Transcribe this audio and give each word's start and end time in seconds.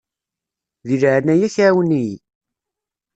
Di 0.87 0.95
leɛnaya-k 1.01 1.55
ɛawen-iyi. 1.65 2.17